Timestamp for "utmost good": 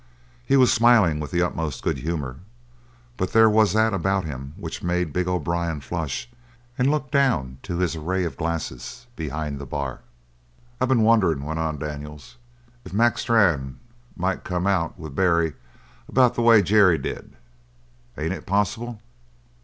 1.43-1.99